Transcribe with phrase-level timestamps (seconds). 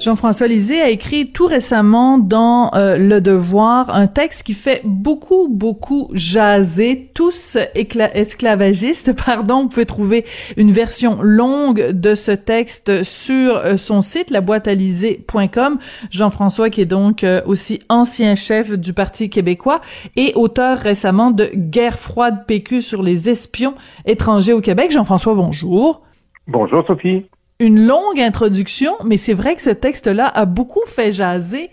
[0.00, 5.46] Jean-François Lisée a écrit tout récemment dans euh, Le Devoir un texte qui fait beaucoup,
[5.46, 9.64] beaucoup jaser, tous esclavagistes, pardon.
[9.64, 10.24] Vous pouvez trouver
[10.56, 15.78] une version longue de ce texte sur euh, son site, laboîtealisée.com.
[16.10, 19.82] Jean-François qui est donc euh, aussi ancien chef du Parti québécois
[20.16, 23.74] et auteur récemment de Guerre froide PQ sur les espions
[24.06, 24.92] étrangers au Québec.
[24.92, 26.00] Jean-François, bonjour.
[26.46, 27.26] Bonjour Sophie
[27.60, 31.70] une longue introduction, mais c'est vrai que ce texte-là a beaucoup fait jaser,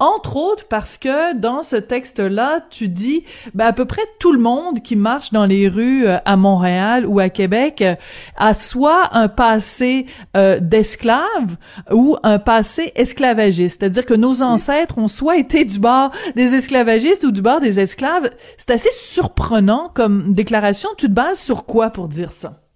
[0.00, 3.24] entre autres parce que dans ce texte-là, tu dis,
[3.54, 7.06] ben, à peu près tout le monde qui marche dans les rues euh, à Montréal
[7.06, 7.94] ou à Québec euh,
[8.36, 10.06] a soit un passé
[10.36, 11.56] euh, d'esclave
[11.90, 13.80] ou un passé esclavagiste.
[13.80, 17.80] C'est-à-dire que nos ancêtres ont soit été du bord des esclavagistes ou du bord des
[17.80, 18.30] esclaves.
[18.56, 20.90] C'est assez surprenant comme déclaration.
[20.96, 22.67] Tu te bases sur quoi pour dire ça?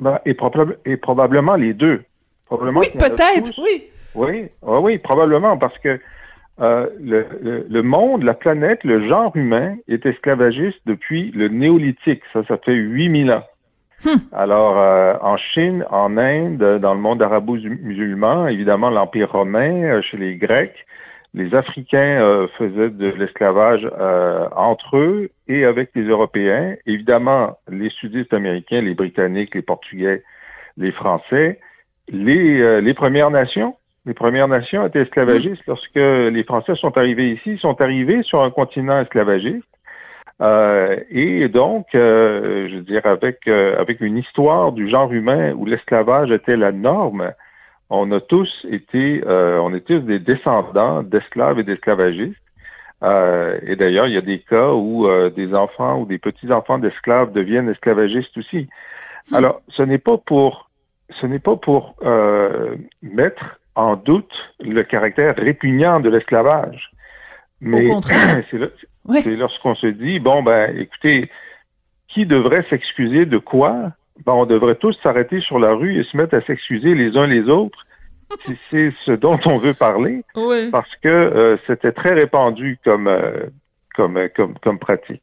[0.00, 0.36] Ben, et,
[0.86, 2.02] et, probablement les deux.
[2.46, 3.84] Probablement oui, peut-être, oui.
[4.14, 6.00] Oui, ah oui, probablement, parce que
[6.60, 12.22] euh, le, le, monde, la planète, le genre humain est esclavagiste depuis le néolithique.
[12.32, 13.44] Ça, ça fait 8000 ans.
[14.04, 14.16] Hmm.
[14.32, 20.16] Alors, euh, en Chine, en Inde, dans le monde arabo-musulman, évidemment, l'Empire romain, euh, chez
[20.16, 20.86] les Grecs,
[21.32, 26.74] les Africains euh, faisaient de l'esclavage euh, entre eux et avec les Européens.
[26.86, 30.24] Évidemment, les sudistes américains, les Britanniques, les Portugais,
[30.76, 31.60] les Français,
[32.08, 33.76] les, euh, les Premières Nations.
[34.06, 37.52] Les Premières Nations étaient esclavagistes lorsque les Français sont arrivés ici.
[37.52, 39.62] Ils sont arrivés sur un continent esclavagiste.
[40.40, 46.56] et donc, je veux dire, avec, avec une histoire du genre humain où l'esclavage était
[46.56, 47.34] la norme,
[47.90, 52.36] on a tous été, euh, on est tous des descendants d'esclaves et d'esclavagistes.
[53.02, 56.78] Euh, et d'ailleurs, il y a des cas où euh, des enfants ou des petits-enfants
[56.78, 58.68] d'esclaves deviennent esclavagistes aussi.
[59.30, 59.34] Hmm.
[59.34, 60.70] Alors, ce n'est pas pour,
[61.20, 61.96] ce n'est pas pour
[63.02, 66.92] mettre en doute le caractère répugnant de l'esclavage.
[67.60, 67.90] Mais
[69.22, 71.30] c'est lorsqu'on se dit, bon, ben, écoutez,
[72.08, 73.92] qui devrait s'excuser de quoi
[74.26, 77.26] ben, on devrait tous s'arrêter sur la rue et se mettre à s'excuser les uns
[77.26, 77.86] les autres
[78.46, 80.22] si c'est ce dont on veut parler,
[80.70, 83.46] parce que euh, c'était très répandu comme, euh,
[83.94, 85.22] comme, comme, comme pratique.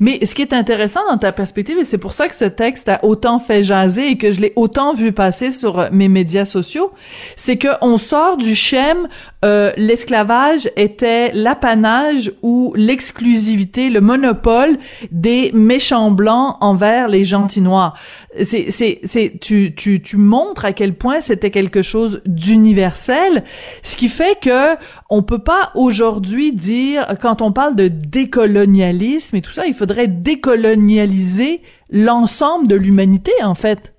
[0.00, 2.88] Mais ce qui est intéressant dans ta perspective, et c'est pour ça que ce texte
[2.88, 6.44] a autant fait jaser et que je l'ai autant vu passer sur euh, mes médias
[6.44, 6.92] sociaux,
[7.36, 9.08] c'est que on sort du schème
[9.44, 14.76] euh, l'esclavage était l'apanage ou l'exclusivité, le monopole
[15.12, 17.96] des méchants blancs envers les gentils noirs.
[18.44, 23.44] C'est c'est c'est tu tu tu montres à quel point c'était quelque chose d'universel,
[23.82, 24.76] ce qui fait que
[25.08, 30.08] on peut pas aujourd'hui dire quand on parle de décolonialisme et tout ça il faudrait
[30.08, 33.92] décolonialiser l'ensemble de l'humanité, en fait.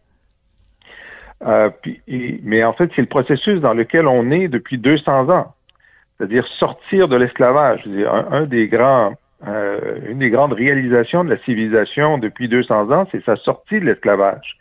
[1.46, 1.70] Euh,
[2.44, 5.54] mais en fait, c'est le processus dans lequel on est depuis 200 ans,
[6.18, 7.88] c'est-à-dire sortir de l'esclavage.
[8.32, 9.14] Un, des grands,
[9.48, 13.86] euh, une des grandes réalisations de la civilisation depuis 200 ans, c'est sa sortie de
[13.86, 14.58] l'esclavage.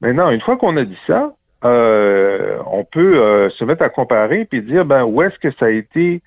[0.00, 1.32] Maintenant, une fois qu'on a dit ça,
[1.64, 5.70] euh, on peut se mettre à comparer puis dire ben où est-ce que ça a
[5.70, 6.20] été,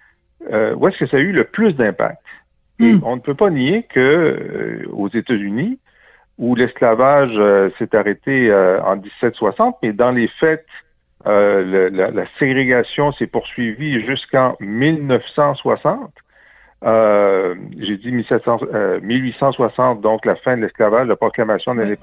[0.50, 2.20] où est-ce que ça a eu le plus d'impact?
[2.80, 3.00] Hmm.
[3.04, 5.80] on ne peut pas nier que euh, aux États-Unis,
[6.38, 10.66] où l'esclavage euh, s'est arrêté euh, en 1760, mais dans les faits,
[11.26, 16.12] la, ségrégation s'est poursuivie jusqu'en 1960.
[16.82, 21.98] J'ai dit 1860, donc la fin de l'esclavage, la proclamation de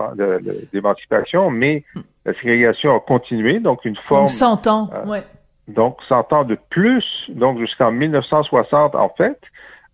[0.75, 2.00] l'émancipation, mais hmm.
[2.26, 4.28] la ségrégation a continué, donc une forme...
[4.28, 5.22] 100 ans, ouais.
[5.69, 9.41] Donc 100 ans de plus, donc jusqu'en 1960 en fait.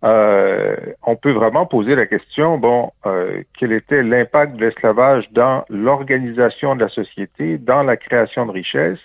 [0.05, 0.75] Euh,
[1.05, 6.75] on peut vraiment poser la question, bon, euh, quel était l'impact de l'esclavage dans l'organisation
[6.75, 8.99] de la société, dans la création de richesses,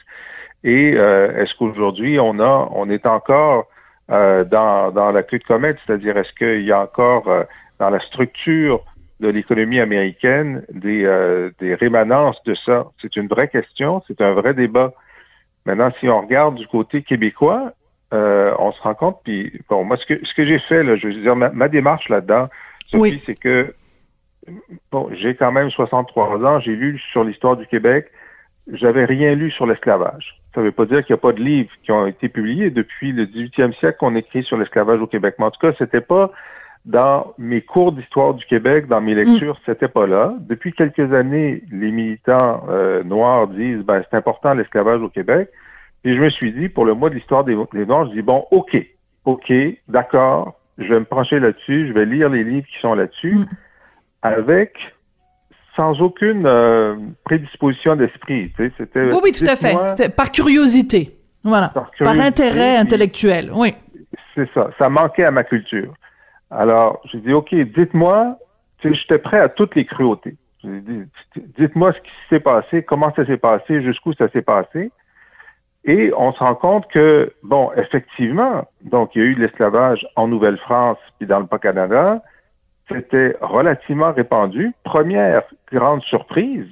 [0.63, 3.67] et euh, est-ce qu'aujourd'hui on a, on est encore
[4.09, 7.29] dans, dans la queue de comète, c'est-à-dire est-ce qu'il y a encore
[7.77, 8.79] dans la structure
[9.19, 11.03] de l'économie américaine des,
[11.59, 12.85] des rémanences de ça?
[13.01, 14.93] C'est une vraie question, c'est un vrai débat.
[15.65, 17.73] Maintenant, si on regarde du côté québécois,
[18.13, 20.95] euh, on se rend compte, puis bon, moi, ce que, ce que j'ai fait, là,
[20.95, 22.49] je veux dire, ma, démarche là-dedans,
[22.87, 23.73] Sophie, c'est que,
[24.91, 28.09] bon, j'ai quand même 63 ans, j'ai lu sur l'histoire du Québec,
[28.71, 30.39] j'avais rien lu sur l'esclavage.
[30.53, 32.69] Ça ne veut pas dire qu'il n'y a pas de livres qui ont été publiés
[32.69, 35.35] depuis le 18e siècle qu'on écrit sur l'esclavage au Québec.
[35.39, 36.31] Mais en tout cas, c'était pas
[36.87, 39.17] dans mes cours d'histoire du Québec, dans mes mm.
[39.17, 40.33] lectures, c'était pas là.
[40.39, 45.49] Depuis quelques années, les militants euh, noirs disent ben c'est important l'esclavage au Québec.
[46.03, 48.45] Et je me suis dit, pour le mois de l'histoire des, Noirs, je dis, bon,
[48.51, 48.77] OK,
[49.25, 49.51] OK,
[49.87, 53.35] d'accord, je vais me pencher là-dessus, je vais lire les livres qui sont là-dessus.
[53.35, 53.45] Mm.
[54.23, 54.93] avec
[55.75, 58.51] sans aucune euh, prédisposition d'esprit.
[58.57, 59.75] Tu sais, c'était, oui, oui, tout à fait.
[59.89, 61.15] C'était par curiosité.
[61.43, 61.69] Voilà.
[61.69, 63.51] Par Par, curiosité, intérêt puis- intellectuel.
[63.53, 63.75] Oui.
[64.33, 64.71] C'est ça.
[64.79, 65.93] Ça manquait à ma culture.
[66.49, 68.37] Alors, j'ai dit, OK, dites-moi,
[68.83, 70.35] j'étais prêt à toutes les cruautés.
[70.63, 74.91] Dites-moi ce qui s'est passé, comment ça s'est passé, jusqu'où ça s'est passé.
[75.87, 80.05] Et on se rend compte que, bon, effectivement, donc il y a eu de l'esclavage
[80.15, 82.21] en Nouvelle-France puis dans le Bas-Canada.
[82.89, 84.73] C'était relativement répandu.
[84.83, 86.67] Première grande surprise,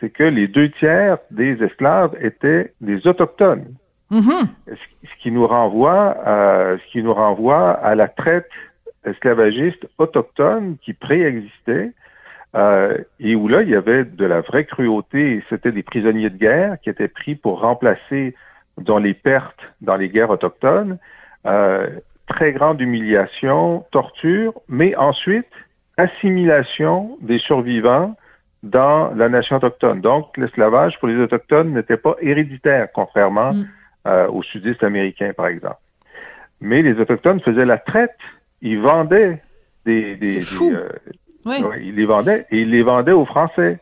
[0.00, 3.66] c'est que les deux tiers des esclaves étaient des autochtones
[4.12, 4.46] Mhm.
[4.66, 4.74] ce
[5.04, 8.50] ce qui nous renvoie à, ce qui nous renvoie à la traite
[9.06, 11.92] esclavagiste autochtone qui préexistait
[12.54, 15.42] euh, et où là il y avait de la vraie cruauté.
[15.48, 18.34] C'était des prisonniers de guerre qui étaient pris pour remplacer
[18.78, 20.98] dans les pertes dans les guerres autochtones.
[21.46, 21.88] Euh,
[22.26, 25.46] très grande humiliation, torture, mais ensuite
[25.96, 28.16] assimilation des survivants
[28.62, 30.00] dans la nation autochtone.
[30.00, 33.66] Donc l'esclavage pour les autochtones n'était pas héréditaire, contrairement Mm.
[34.06, 35.78] euh, aux sudistes américains, par exemple.
[36.60, 38.16] Mais les Autochtones faisaient la traite.
[38.62, 39.42] Ils vendaient
[39.84, 40.14] des...
[40.16, 40.72] des, C'est des, fou.
[40.72, 40.88] euh,
[41.44, 41.62] Oui.
[41.64, 43.78] ouais, ils les vendaient et ils les vendaient aux Français.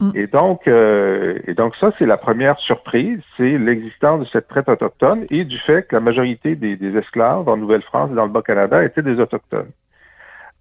[0.00, 0.10] Mm.
[0.14, 4.68] Et donc, euh, et donc ça, c'est la première surprise, c'est l'existence de cette traite
[4.68, 8.84] autochtone et du fait que la majorité des, esclaves en Nouvelle-France et dans le Bas-Canada
[8.84, 9.70] étaient des autochtones.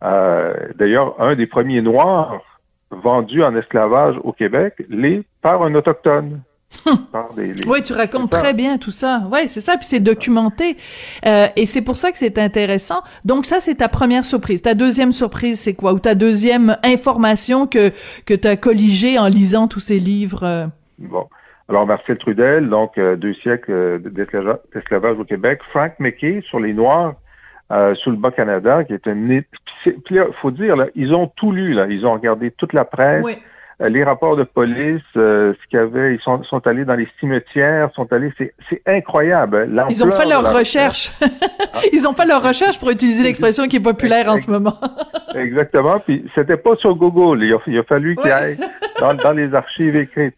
[0.04, 2.42] Euh, D'ailleurs, un des premiers Noirs
[2.90, 6.42] vendus en esclavage au Québec l'est par un autochtone.
[7.38, 9.24] Les- Oui, tu racontes très bien tout ça.
[9.32, 10.78] Oui, c'est ça, puis c'est documenté.
[11.26, 13.02] Euh, et c'est pour ça que c'est intéressant.
[13.26, 14.62] Donc ça, c'est ta première surprise.
[14.62, 15.94] Ta deuxième surprise, c'est quoi?
[15.94, 17.92] Ou ta deuxième information que,
[18.26, 20.44] que tu as colligée en lisant tous ces livres?
[20.44, 20.66] euh?
[21.00, 21.28] Bon.
[21.70, 25.60] Alors, Marcel Trudel, donc euh, deux siècles euh, d'esclava- d'esclavage au Québec.
[25.72, 27.16] Frank McKay sur les Noirs
[27.74, 29.42] euh, sous le Bas-Canada, qui est un...
[30.12, 31.88] là, faut dire, là, ils ont tout lu, là.
[31.90, 33.36] Ils ont regardé toute la presse, Oui.
[33.82, 36.16] Euh, les rapports de police, euh, ce qu'il y avait.
[36.16, 38.32] Ils sont, sont allés dans les cimetières, sont allés...
[38.38, 39.70] C'est c'est incroyable.
[39.80, 41.12] hein, Ils ont fait leur la recherche.
[41.94, 44.78] Ils ont fait leur recherche pour utiliser l'expression qui est populaire en ce moment.
[45.36, 46.00] Exactement.
[46.00, 47.44] Puis c'était pas sur Google.
[47.44, 48.32] Il a, il a fallu qu'il Oui.
[48.32, 48.58] aille
[49.00, 50.36] dans, dans les archives écrites.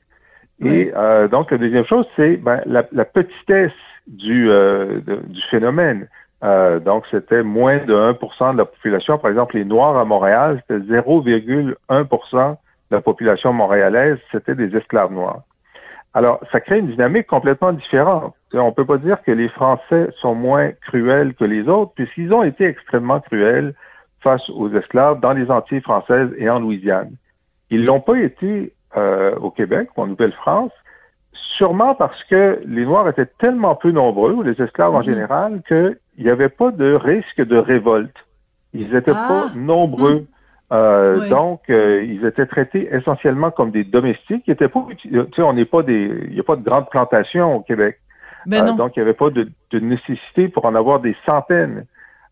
[0.62, 3.71] Et euh, donc la deuxième chose, c'est ben, la, la petitesse
[4.07, 6.07] du, euh, de- du phénomène.
[6.44, 9.18] Euh, donc c'était moins de 1% de la population.
[9.18, 12.56] Par exemple, les Noirs à Montréal, c'était 0,1% de
[12.91, 15.41] la population montréalaise, c'était des esclaves noirs.
[16.13, 18.33] Alors, ça crée une dynamique complètement différente.
[18.53, 22.41] On peut pas dire que les Français sont moins cruels que les autres, puisqu'ils ont
[22.44, 23.75] été extrêmement cruels
[24.21, 27.12] face aux esclaves dans les Antilles françaises et en Louisiane.
[27.69, 30.71] Ils l'ont pas été euh, au Québec ou en Nouvelle-France,
[31.31, 35.95] sûrement parce que les Noirs étaient tellement peu nombreux, ou les esclaves en général, qu'il
[36.18, 38.25] n'y avait pas de risque de révolte.
[38.74, 39.27] Ils n'étaient Ah.
[39.27, 40.25] pas nombreux.
[40.71, 41.30] Euh, Oui.
[41.30, 44.44] Donc, euh, ils étaient traités essentiellement comme des domestiques.
[44.48, 46.63] Ils étaient pas, uti- tu sais, on n'est pas des, il n'y a pas de
[46.63, 48.00] grandes plantations au Québec.
[48.45, 51.86] Ben Euh, donc, il n'y avait pas de, de nécessité pour en avoir des centaines.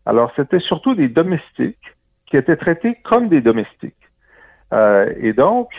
[0.06, 1.94] Alors, c'était surtout des domestiques
[2.26, 3.94] qui étaient traités comme des domestiques.
[4.72, 5.70] Euh, et donc,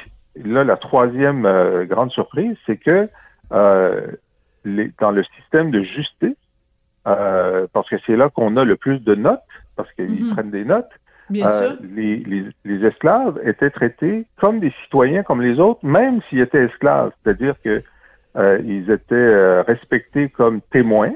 [0.43, 3.07] là, la troisième euh, grande surprise, c'est que
[3.51, 4.01] euh,
[4.65, 6.35] les- dans le système de justice,
[7.07, 9.39] euh, parce que c'est là qu'on a le plus de notes,
[9.75, 10.33] parce qu'ils Mhm.
[10.33, 10.89] prennent des notes,
[11.29, 11.77] Bien euh, sûr.
[11.95, 16.65] les, les, les esclaves étaient traités comme des citoyens comme les autres, même s'ils étaient
[16.65, 17.11] esclaves.
[17.23, 17.81] C'est-à-dire que
[18.37, 21.11] euh, ils étaient euh, respectés comme témoins,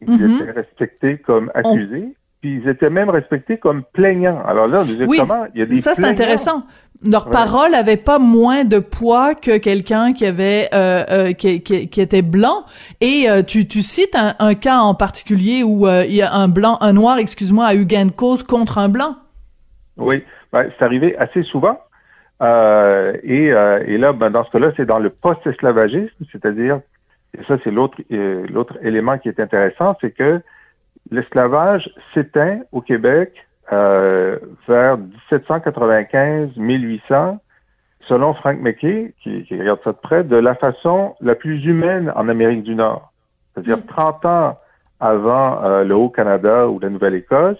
[0.00, 0.40] ils Mhm.
[0.40, 4.42] étaient respectés comme accusés, puis ils étaient même respectés comme plaignants.
[4.46, 5.46] Alors là, vous Oui, comment?
[5.54, 6.64] Il y a des Ça, c'est intéressant.
[7.04, 7.32] Leur Ouais.
[7.32, 12.00] parole avait pas moins de poids que quelqu'un qui avait euh, euh, qui, qui, qui
[12.00, 12.64] était blanc.
[13.00, 16.48] Et euh, tu, tu cites un, un cas en particulier où il y a un
[16.48, 19.16] blanc, un noir, excuse-moi, a eu gain de cause contre un blanc.
[19.96, 21.80] Oui, ben, c'est arrivé assez souvent.
[22.42, 26.80] Euh, et, euh, et là, ben, dans ce cas-là, c'est dans le post-esclavagisme, c'est-à-dire,
[27.38, 30.40] et ça c'est l'autre euh, l'autre élément qui est intéressant, c'est que
[31.10, 33.32] l'esclavage s'éteint au Québec
[33.72, 34.38] euh,
[34.68, 34.98] vers
[35.30, 37.38] 1795-1800,
[38.02, 42.12] selon Frank McKay, qui, qui regarde ça de près, de la façon la plus humaine
[42.14, 43.10] en Amérique du Nord.
[43.54, 44.58] C'est-à-dire 30 ans
[45.00, 47.56] avant euh, le Haut-Canada ou la Nouvelle-Écosse,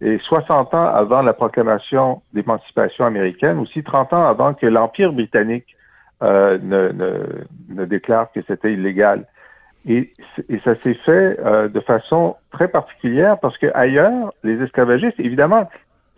[0.00, 5.76] et 60 ans avant la proclamation d'émancipation américaine, aussi 30 ans avant que l'Empire britannique
[6.22, 7.10] euh, ne, ne,
[7.68, 9.26] ne déclare que c'était illégal.
[9.86, 10.12] Et,
[10.48, 15.68] et ça s'est fait euh, de façon très particulière parce que ailleurs, les esclavagistes, évidemment,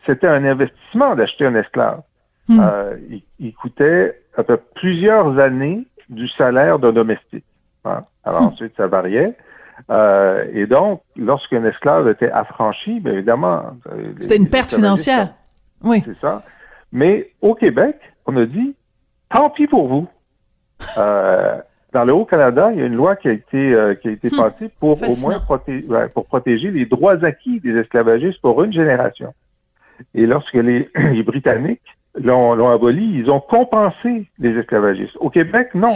[0.06, 2.00] c'était un investissement d'acheter un esclave.
[2.48, 2.60] Hmm.
[2.60, 7.44] Euh, il, il coûtait à peu plusieurs années du salaire d'un domestique.
[7.84, 8.02] hein.
[8.24, 8.46] Alors Hmm.
[8.46, 9.34] ensuite, ça variait.
[9.90, 13.62] Euh, et donc, lorsqu'un esclave était affranchi, bien évidemment...
[14.20, 15.34] C'était une perte financière.
[15.82, 16.02] Oui.
[16.06, 16.42] c'est ça.
[16.92, 17.96] Mais au Québec,
[18.26, 18.74] on a dit,
[19.30, 20.06] tant pis pour vous.
[20.98, 21.56] Euh,
[21.92, 24.28] dans le Haut-Canada, il y a une loi qui a été, euh, qui a été
[24.28, 24.36] Hmm.
[24.36, 28.72] passée pour au moins proté- ouais, pour protéger les droits acquis des esclavagistes pour une
[28.72, 29.34] génération.
[30.14, 31.82] Et lorsque les, les Britanniques
[32.14, 35.16] l'ont l'ont aboli, ils ont compensé les esclavagistes.
[35.20, 35.94] Au Québec, non.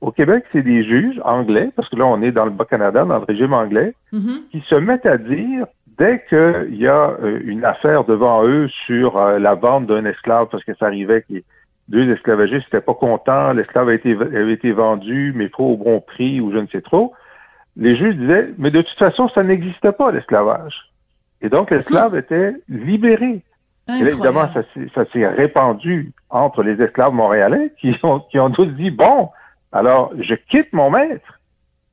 [0.00, 3.18] Au Québec, c'est des juges anglais, parce que là, on est dans le Bas-Canada, dans
[3.18, 4.40] le régime anglais, Mhm.
[4.50, 5.66] qui se mettent à dire,
[5.98, 10.48] dès qu'il y a euh, une affaire devant eux sur euh, la vente d'un esclave,
[10.50, 11.34] parce que ça arrivait que
[11.88, 16.50] deux esclavagistes n'étaient pas contents, l'esclave avait été vendu, mais trop au bon prix ou
[16.52, 17.12] je ne sais trop,
[17.76, 20.88] les juges disaient, mais de toute façon, ça n'existait pas, l'esclavage.
[21.42, 23.42] Et donc, l'esclave était libéré.
[23.88, 28.38] Et là, évidemment, ça, s'est- ça s'est répandu entre les esclaves montréalais qui ont, qui
[28.38, 29.28] ont tous dit, bon,
[29.74, 31.40] alors, je quitte mon maître.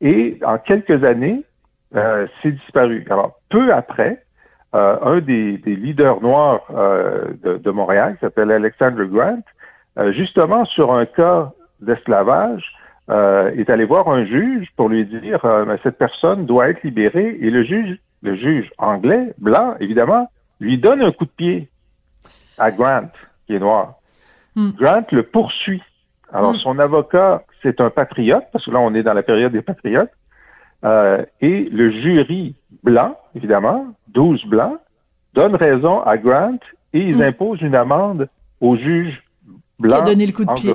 [0.02, 1.44] Et en quelques années,
[1.96, 3.06] euh, c'est disparu.
[3.10, 4.24] Alors, peu après,
[4.76, 9.42] euh, un des, des leaders noirs euh, de, de Montréal, qui s'appelle Alexander Grant,
[10.12, 12.74] justement sur un cas d'esclavage,
[13.10, 15.42] est allé voir un juge pour lui dire
[15.84, 17.38] cette personne doit être libérée.
[17.42, 21.68] Et le juge, le juge anglais, blanc, évidemment, lui donne un coup de pied
[22.58, 23.10] à Grant,
[23.46, 23.96] qui est noir.
[24.56, 24.70] Hmm.
[24.72, 25.84] Grant le poursuit.
[26.32, 26.58] Alors, Hmm.
[26.58, 30.12] son avocat, c'est un patriote, parce que là, on est dans la période des patriotes.
[30.84, 34.78] Euh, et le jury blanc, évidemment, 12 blancs,
[35.34, 36.58] donne raison à Grant
[36.94, 37.22] et ils Mm.
[37.22, 38.28] imposent une amende
[38.60, 40.74] au juge Qui blanc a donné le coup de pied.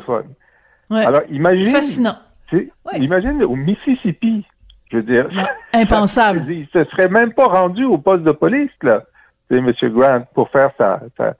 [0.88, 1.04] Ouais.
[1.04, 2.16] Alors, imagine, Fascinant.
[2.52, 2.68] Ouais.
[3.00, 4.44] imagine au Mississippi,
[4.90, 5.80] je veux dire, Ouais.
[5.80, 6.44] Impensable.
[6.48, 9.02] il se serait même pas rendu au poste de police, là,
[9.50, 9.72] c'est M.
[9.92, 11.34] Grant, pour faire sa, sa,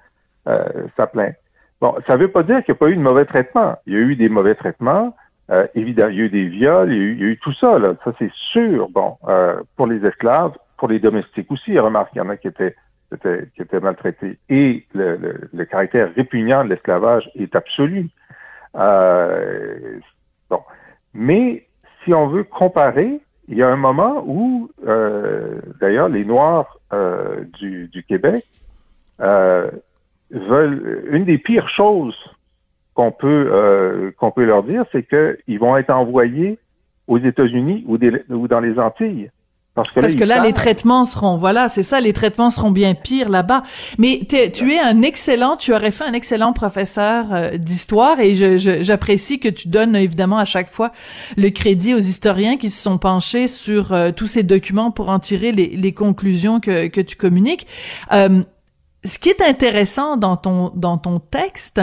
[0.48, 0.64] euh,
[0.96, 1.36] sa plainte.
[1.80, 3.76] Bon, ça veut pas dire qu'il n'y a pas eu de mauvais traitement.
[3.86, 5.14] Il y a eu des mauvais traitements.
[5.50, 7.26] Euh, évidemment, il y a eu des viols, il y a eu, il y a
[7.28, 7.78] eu tout ça.
[8.04, 8.88] Ça, c'est sûr.
[8.88, 12.48] Bon, euh, pour les esclaves, pour les domestiques aussi, remarque, il y en a qui
[12.48, 12.74] étaient,
[13.14, 14.38] étaient- qui étaient maltraités.
[14.48, 18.08] Et le, caractère répugnant de l'esclavage est absolu.
[18.74, 19.98] Euh,
[20.50, 20.60] bon.
[21.14, 21.66] Mais
[22.04, 26.78] si on veut comparer, il y a un moment où, euh, d'ailleurs, les Noirs
[27.60, 28.44] du, Québec
[30.30, 32.35] veulent une des pires choses
[32.96, 36.58] qu'on peut euh, qu'on peut leur dire, c'est qu'ils vont être envoyés
[37.06, 39.30] aux États-Unis ou, des- ou dans les Antilles.
[39.76, 42.48] Parce que Parce là, que ils là, les traitements seront, voilà, c'est ça, les traitements
[42.48, 43.62] seront bien pires là-bas.
[43.98, 48.56] Mais tu es un excellent, tu aurais fait un excellent professeur euh, d'histoire et je-
[48.56, 50.92] je- j'apprécie que tu donnes évidemment à chaque fois
[51.36, 55.18] le crédit aux historiens qui se sont penchés sur euh, tous ces documents pour en
[55.18, 57.66] tirer les, les conclusions que, que tu communiques.
[58.14, 58.40] Euh,
[59.06, 61.80] ce qui est intéressant dans ton dans ton texte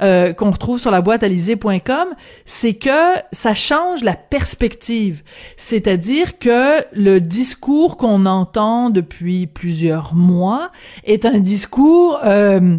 [0.00, 2.08] euh, qu'on retrouve sur la boîte alizé.com,
[2.44, 5.22] c'est que ça change la perspective.
[5.56, 10.70] C'est-à-dire que le discours qu'on entend depuis plusieurs mois
[11.04, 12.78] est un discours euh,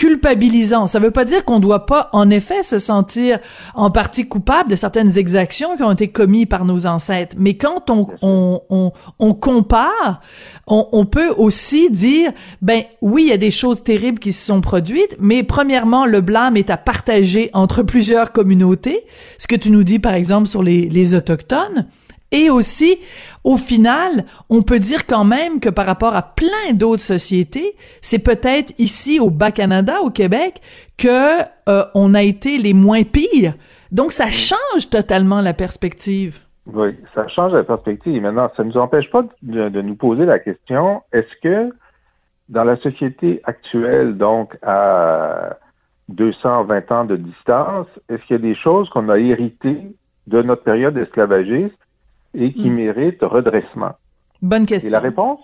[0.00, 0.86] culpabilisant.
[0.86, 3.38] Ça veut pas dire qu'on doit pas, en effet, se sentir
[3.74, 7.36] en partie coupable de certaines exactions qui ont été commises par nos ancêtres.
[7.38, 10.22] Mais quand on, on, on, on compare,
[10.66, 14.46] on, on peut aussi dire, ben oui, il y a des choses terribles qui se
[14.46, 19.04] sont produites, mais premièrement, le blâme est à partager entre plusieurs communautés,
[19.36, 21.86] ce que tu nous dis par exemple sur les, les autochtones.
[22.32, 22.98] Et aussi,
[23.44, 28.20] au final, on peut dire quand même que par rapport à plein d'autres sociétés, c'est
[28.20, 30.60] peut-être ici au Bas-Canada, au Québec,
[30.96, 33.54] que euh, on a été les moins pires.
[33.90, 36.38] Donc ça change totalement la perspective.
[36.72, 38.22] Oui, ça change la perspective.
[38.22, 41.72] Maintenant, ça ne nous empêche pas de, de nous poser la question, est-ce que
[42.48, 45.56] dans la société actuelle, donc à
[46.08, 49.82] 220 ans de distance, est-ce qu'il y a des choses qu'on a héritées
[50.26, 51.78] de notre période esclavagiste
[52.34, 52.74] et qui Mm.
[52.74, 53.92] méritent redressement?
[54.42, 54.90] Bonne Et question.
[54.90, 55.40] la réponse,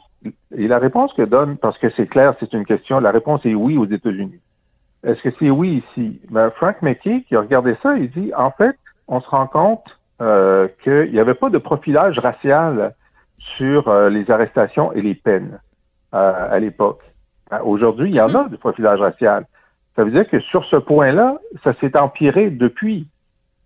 [0.57, 3.55] et la réponse que donne, parce que c'est clair, c'est une question, la réponse est
[3.55, 4.41] oui aux États-Unis.
[5.05, 6.21] Est-ce que c'est oui ici?
[6.31, 8.77] Ben, Frank McKay, qui a regardé ça, il dit, en fait,
[9.09, 9.85] on se rend compte
[10.21, 12.95] euh, qu'il n'y avait pas de profilage racial
[13.57, 15.61] sur euh, les arrestations et les peines
[16.15, 17.03] euh, à l'époque.
[17.53, 19.45] Euh, Aujourd'hui, il y en a du profilage racial.
[19.95, 23.07] Ça veut dire que sur ce point-là, ça s'est empiré depuis.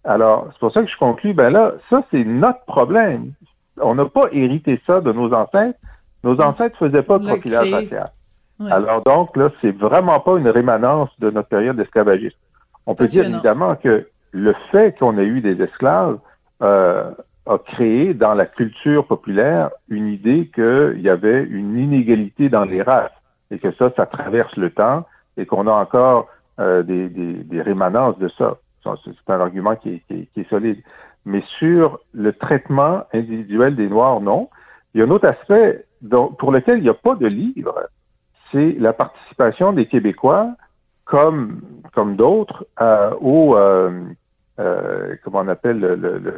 [0.05, 3.33] Alors, c'est pour ça que je conclus, ben là, ça, c'est notre problème.
[3.81, 5.79] On n'a pas hérité ça de nos ancêtres.
[6.25, 8.11] Nos ancêtres faisaient pas de profilage racial.
[8.59, 8.71] Ouais.
[8.71, 12.37] Alors donc, là, c'est vraiment pas une rémanence de notre période d'esclavagisme.
[12.87, 16.19] On peut dire évidemment que le fait qu'on ait eu des esclaves
[16.63, 17.11] euh,
[17.47, 22.83] a créé dans la culture populaire une idée qu'il y avait une inégalité dans les
[22.83, 23.13] races
[23.51, 26.29] et que ça, ça traverse le temps et qu'on a encore
[26.59, 28.57] euh, des, des, des rémanences de ça.
[28.85, 30.81] C'est un argument qui est, qui est- qui est solide.
[31.27, 34.49] Mais sur le traitement individuel des Noirs, non.
[34.95, 37.75] Il y a un autre aspect dont- pour lequel il n'y a pas de livre,
[38.51, 40.49] c'est la participation des Québécois
[41.05, 41.61] comme,
[41.93, 43.91] comme d'autres, euh, au, euh,
[44.59, 46.35] euh, comment on appelle, le, le, le,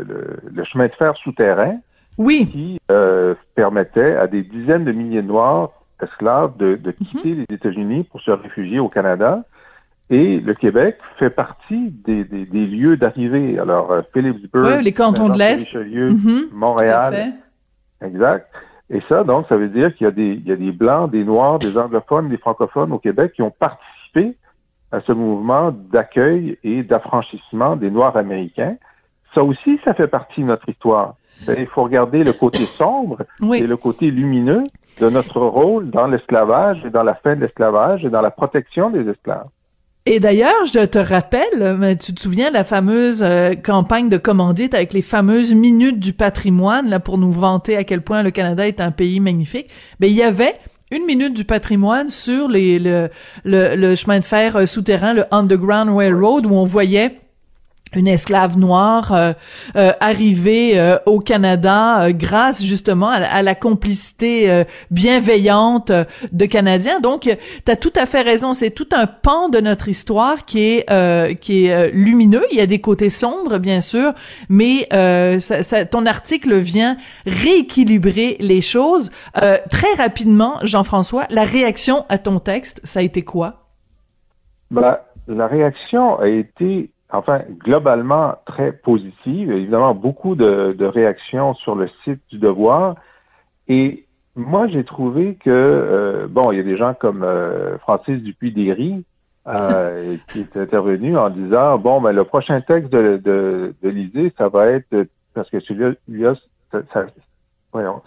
[0.53, 1.77] le, chemin de fer souterrain.
[2.19, 2.49] Oui.
[2.51, 5.71] Qui euh, permettait à des dizaines de milliers de Noirs
[6.03, 9.45] esclaves de, de quitter les États-Unis pour se réfugier au Canada.
[10.13, 13.59] Et le Québec fait partie des, des, des lieux d'arrivée.
[13.59, 16.49] Alors, euh, Phillipsburg, ouais, les cantons de l'Est, mhm.
[16.53, 17.33] Montréal,
[18.05, 18.47] exact.
[18.91, 21.11] Et ça, donc, ça veut dire qu'il y a des, il y a des blancs,
[21.11, 24.37] des noirs, des anglophones, des francophones au Québec qui ont participé
[24.93, 28.77] à ce mouvement d'accueil et d'affranchissement des Noirs américains.
[29.35, 31.15] Ça aussi, ça fait partie de notre histoire.
[31.49, 33.23] Il faut regarder le côté sombre
[33.55, 34.65] et le côté lumineux
[35.01, 38.91] de notre rôle dans l'esclavage et dans la fin de l'esclavage et dans la protection
[38.91, 39.49] des esclaves.
[40.05, 44.75] Et d'ailleurs, je te rappelle, tu te souviens de la fameuse euh, campagne de commandite
[44.75, 48.67] avec les fameuses minutes du patrimoine là pour nous vanter à quel point le Canada
[48.67, 49.69] est un pays magnifique?
[50.01, 50.57] Ben il y avait
[50.91, 53.09] une minute du patrimoine sur le
[53.45, 57.21] chemin de fer euh, souterrain, le Underground Railroad, où on voyait
[57.95, 59.33] une esclave noire euh,
[59.77, 65.93] euh, arrivée euh, au Canada grâce justement à, la complicité bienveillante
[66.33, 67.01] de Canadiens.
[67.01, 68.55] Donc, tu as tout à fait raison.
[68.55, 72.45] C'est tout un pan de notre histoire qui est qui est lumineux.
[72.51, 74.13] Il y a des côtés sombres, bien sûr,
[74.49, 74.87] mais
[75.41, 76.97] ça, ton article vient
[77.27, 79.11] rééquilibrer les choses.
[79.35, 83.63] très rapidement, Jean-François, la réaction à ton texte, ça a été quoi?
[84.71, 89.53] Ben, la réaction a été enfin, globalement très positive.
[89.53, 92.97] Évidemment, beaucoup de, réactions sur le site du Devoir.
[93.69, 94.05] Et
[94.35, 99.05] moi, j'ai trouvé que, euh, bon, il y a des gens comme euh, Francis Dupuis-Déry
[99.47, 104.49] euh, qui est intervenu en disant, bon, ben, le prochain texte de, de, de ça
[104.49, 106.35] va être, parce que celui-là,
[106.71, 107.07] ça, ça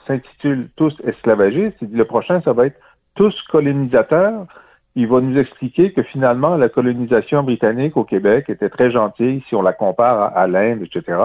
[0.08, 2.80] s'intitule Tous esclavagistes, il dit le prochain, ça va être
[3.16, 4.48] Tous colonisateurs
[4.96, 9.56] il va nous expliquer que finalement, la colonisation britannique au Québec était très gentille si
[9.56, 11.17] on la compare à, l'Inde, etc.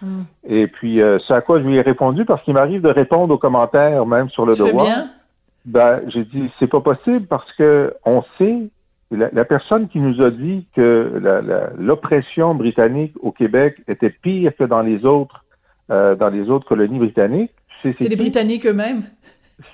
[0.00, 0.22] Hmm.
[0.48, 3.34] Et puis, euh, c'est à quoi je lui ai répondu parce qu'il m'arrive de répondre
[3.34, 4.86] aux commentaires, même sur le devoir.
[4.86, 5.10] Bien.
[5.64, 8.58] Ben, j'ai dit, c'est pas possible parce que on sait,
[9.10, 11.22] la, personne qui nous a dit que
[11.78, 15.44] l'oppression britannique au Québec était pire que dans les autres,
[15.90, 17.52] euh, dans les autres colonies britanniques.
[17.82, 19.02] C'est les Britanniques eux-mêmes.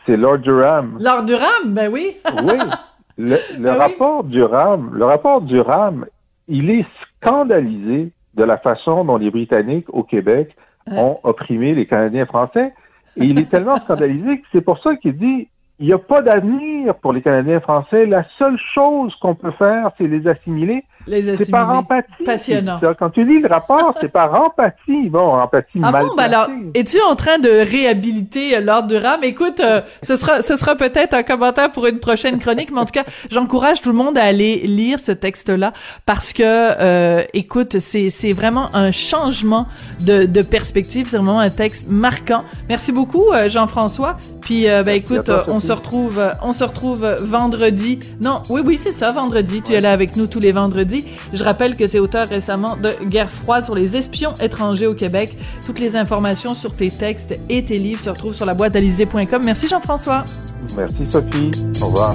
[0.05, 0.99] C'est Lord Durham.
[1.01, 2.17] Lord Durham, ben oui.
[2.43, 2.55] oui.
[3.19, 6.07] Le, le ah rapport du RAM, le rapport du RAM,
[6.47, 10.57] il est scandalisé de la façon dont les Britanniques au Québec
[10.91, 12.73] ont opprimé les Canadiens français.
[13.17, 15.49] Et il est tellement scandalisé que c'est pour ça qu'il dit
[15.81, 18.07] il n'y a pas d'avenir pour les Canadiens français.
[18.07, 20.85] La seule chose qu'on peut faire, c'est les assimiler.
[21.07, 22.25] C'est par empathie.
[22.25, 22.81] Passionnant.
[22.99, 25.09] Quand tu lis le rapport, c'est par empathie.
[25.09, 29.23] Bon, empathie ah bon, ben alors, es-tu en train de réhabiliter euh, l'ordre du RAM?
[29.23, 32.85] Écoute, euh, ce sera, ce sera peut-être un commentaire pour une prochaine chronique, mais en
[32.85, 35.73] tout cas, j'encourage tout le monde à aller lire ce texte-là
[36.07, 39.67] parce que, euh, écoute, c'est, c'est vraiment un changement
[40.01, 41.07] de, de perspective.
[41.09, 42.45] C'est vraiment un texte marquant.
[42.69, 44.17] Merci beaucoup, Jean-François.
[44.49, 47.99] Puis, ben, écoute, on se retrouve, on se retrouve vendredi.
[48.23, 49.61] Non, oui, oui, c'est ça, vendredi.
[49.61, 51.05] Tu es là avec nous tous les vendredis.
[51.35, 54.95] Je rappelle que tu es auteur récemment de Guerre froide sur les espions étrangers au
[54.95, 55.37] Québec.
[55.67, 58.73] Toutes les informations sur tes textes et tes livres se retrouvent sur la boîte
[59.45, 60.25] Merci Jean-François.
[60.75, 61.51] Merci Sophie.
[61.83, 62.15] Au revoir.